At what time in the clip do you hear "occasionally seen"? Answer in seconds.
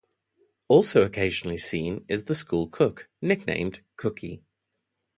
1.03-2.05